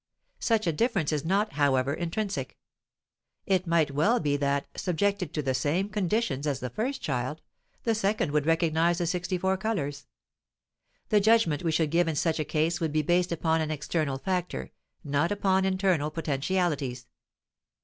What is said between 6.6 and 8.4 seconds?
first child, the second